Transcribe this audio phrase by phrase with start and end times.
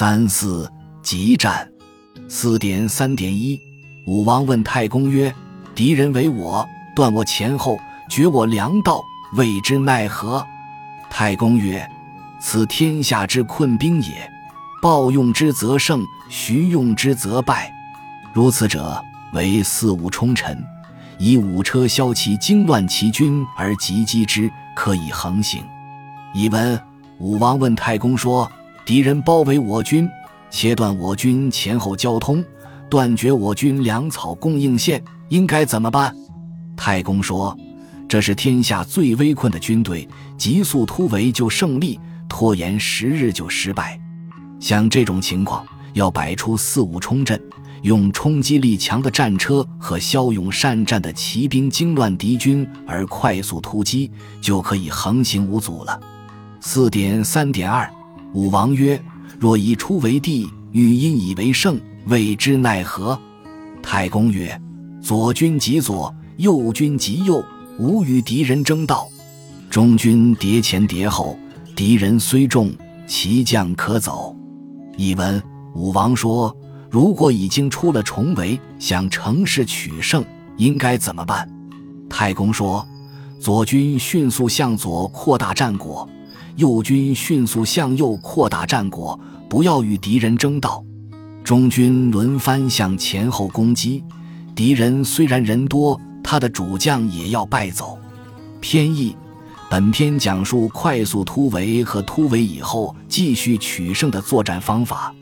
[0.00, 0.66] 三四
[1.02, 1.70] 急战。
[2.26, 3.60] 四点三点一，
[4.06, 5.30] 武王问太公曰
[5.76, 7.78] ：“敌人为我，断我前后，
[8.08, 9.02] 绝我粮道，
[9.34, 10.42] 谓之奈何？”
[11.10, 11.86] 太公曰
[12.40, 14.26] ：“此天下之困兵也。
[14.80, 17.70] 暴用之则胜，徐用之则败。
[18.32, 19.04] 如此者，
[19.34, 20.64] 为四五冲陈，
[21.18, 25.62] 以五车削其惊乱其军而击击之，可以横行。”
[26.32, 26.80] 译文：
[27.18, 28.50] 武王问太公说
[28.90, 30.08] ：“敌人包围我军。”
[30.50, 32.44] 切断我军前后交通，
[32.90, 36.12] 断绝我军粮草供应线，应该怎么办？
[36.76, 37.56] 太公说
[38.08, 43.96] ：“这是天下最危困的军队，急速突围就胜利，拖延十日就失败。
[44.58, 47.40] 像这种情况，要摆出四五冲阵，
[47.82, 54.10] 用冲击力强的战车和骁勇善战的骑兵惊乱敌军，而快速突击，
[54.42, 56.00] 就可以横行无阻了。”
[56.60, 57.88] 四点三点二，
[58.32, 59.00] 武王曰。
[59.38, 63.18] 若以出为帝，欲因以为胜，谓之奈何？
[63.82, 64.60] 太公曰：
[65.00, 67.42] 左军及左，右军及右，
[67.78, 69.08] 吾与敌人争道。
[69.70, 71.38] 中军迭前迭后，
[71.74, 72.70] 敌人虽众，
[73.06, 74.36] 其将可走。
[74.98, 75.42] 译文：
[75.74, 76.54] 武王说：
[76.90, 80.22] 如果已经出了重围，想乘势取胜，
[80.58, 81.48] 应该怎么办？
[82.10, 82.86] 太公说：
[83.40, 86.06] 左军迅速向左扩大战果。
[86.60, 90.84] 右军迅速向右扩大战果，不要与敌人争道。
[91.42, 94.04] 中军轮番向前后攻击，
[94.54, 97.98] 敌人虽然人多，他的主将也要败走。
[98.60, 99.16] 偏义：
[99.70, 105.14] 本篇讲述快速突围和突围以后继续取胜的作战方法。